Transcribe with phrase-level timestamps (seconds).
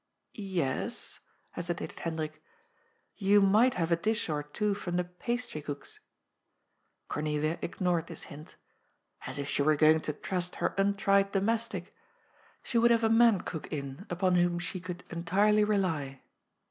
[0.33, 1.19] "Ye— es,"
[1.51, 2.41] hesitated Hendrik.
[3.17, 5.99] "You might have a dish or two from the pastrycook's."
[7.07, 8.55] Cornelia ignored this hint.
[9.27, 11.99] As if she were going to trust her untried domestic I
[12.63, 16.23] She would have a man cook in upon whom she could entirely rely.